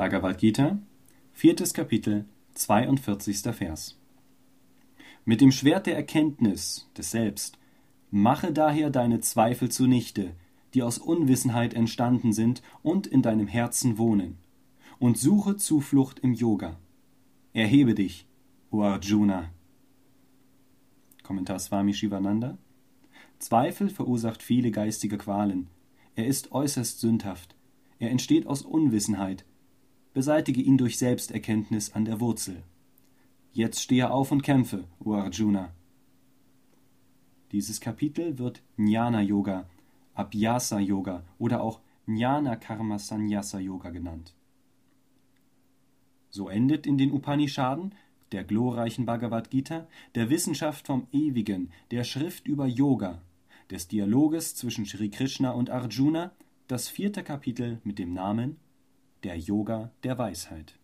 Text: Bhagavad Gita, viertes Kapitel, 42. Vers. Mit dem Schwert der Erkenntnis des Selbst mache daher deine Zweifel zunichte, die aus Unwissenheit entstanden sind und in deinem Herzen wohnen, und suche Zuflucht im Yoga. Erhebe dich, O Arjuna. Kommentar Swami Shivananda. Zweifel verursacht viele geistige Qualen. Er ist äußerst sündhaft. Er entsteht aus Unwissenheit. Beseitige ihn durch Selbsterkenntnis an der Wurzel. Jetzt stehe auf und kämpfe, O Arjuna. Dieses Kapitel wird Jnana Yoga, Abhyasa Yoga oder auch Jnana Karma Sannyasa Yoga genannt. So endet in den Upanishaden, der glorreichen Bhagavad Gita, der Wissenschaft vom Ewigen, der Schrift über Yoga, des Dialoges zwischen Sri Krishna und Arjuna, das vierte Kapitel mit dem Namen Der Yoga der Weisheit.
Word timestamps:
Bhagavad 0.00 0.38
Gita, 0.38 0.78
viertes 1.34 1.74
Kapitel, 1.74 2.24
42. 2.54 3.42
Vers. 3.54 3.98
Mit 5.26 5.42
dem 5.42 5.52
Schwert 5.52 5.86
der 5.86 5.94
Erkenntnis 5.94 6.88
des 6.96 7.10
Selbst 7.10 7.58
mache 8.10 8.50
daher 8.50 8.88
deine 8.88 9.20
Zweifel 9.20 9.70
zunichte, 9.70 10.32
die 10.72 10.82
aus 10.82 10.96
Unwissenheit 10.96 11.74
entstanden 11.74 12.32
sind 12.32 12.62
und 12.82 13.06
in 13.08 13.20
deinem 13.20 13.46
Herzen 13.46 13.98
wohnen, 13.98 14.38
und 14.98 15.18
suche 15.18 15.58
Zuflucht 15.58 16.20
im 16.20 16.32
Yoga. 16.32 16.78
Erhebe 17.52 17.94
dich, 17.94 18.26
O 18.70 18.80
Arjuna. 18.80 19.50
Kommentar 21.22 21.58
Swami 21.58 21.92
Shivananda. 21.92 22.56
Zweifel 23.38 23.90
verursacht 23.90 24.42
viele 24.42 24.70
geistige 24.70 25.18
Qualen. 25.18 25.66
Er 26.14 26.26
ist 26.26 26.52
äußerst 26.52 27.00
sündhaft. 27.00 27.54
Er 27.98 28.10
entsteht 28.10 28.46
aus 28.46 28.62
Unwissenheit. 28.62 29.44
Beseitige 30.12 30.60
ihn 30.60 30.76
durch 30.76 30.98
Selbsterkenntnis 30.98 31.92
an 31.92 32.04
der 32.04 32.20
Wurzel. 32.20 32.64
Jetzt 33.52 33.80
stehe 33.80 34.10
auf 34.10 34.32
und 34.32 34.42
kämpfe, 34.42 34.84
O 34.98 35.14
Arjuna. 35.14 35.70
Dieses 37.52 37.80
Kapitel 37.80 38.38
wird 38.38 38.62
Jnana 38.76 39.22
Yoga, 39.22 39.68
Abhyasa 40.14 40.80
Yoga 40.80 41.22
oder 41.38 41.62
auch 41.62 41.80
Jnana 42.06 42.56
Karma 42.56 42.98
Sannyasa 42.98 43.60
Yoga 43.60 43.90
genannt. 43.90 44.34
So 46.30 46.48
endet 46.48 46.86
in 46.86 46.98
den 46.98 47.12
Upanishaden, 47.12 47.94
der 48.32 48.44
glorreichen 48.44 49.06
Bhagavad 49.06 49.50
Gita, 49.50 49.86
der 50.14 50.28
Wissenschaft 50.28 50.86
vom 50.86 51.06
Ewigen, 51.12 51.70
der 51.90 52.04
Schrift 52.04 52.46
über 52.46 52.66
Yoga, 52.66 53.20
des 53.70 53.86
Dialoges 53.86 54.56
zwischen 54.56 54.86
Sri 54.86 55.08
Krishna 55.08 55.52
und 55.52 55.70
Arjuna, 55.70 56.32
das 56.66 56.88
vierte 56.88 57.22
Kapitel 57.22 57.80
mit 57.84 57.98
dem 57.98 58.12
Namen 58.12 58.56
Der 59.22 59.36
Yoga 59.36 59.90
der 60.02 60.16
Weisheit. 60.16 60.79